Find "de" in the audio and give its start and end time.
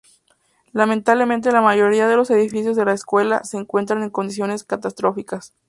2.07-2.15, 2.75-2.85